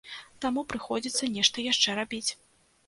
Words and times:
Таму 0.45 0.63
прыходзіцца 0.73 1.31
нешта 1.37 1.69
яшчэ 1.71 1.99
рабіць. 2.03 2.29